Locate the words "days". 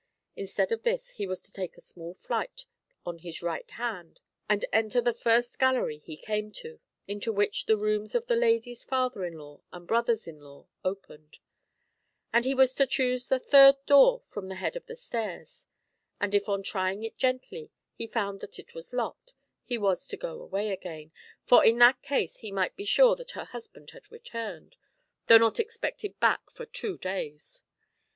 27.33-27.63